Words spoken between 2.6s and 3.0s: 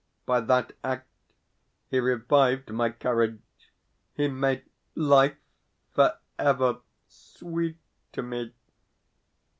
my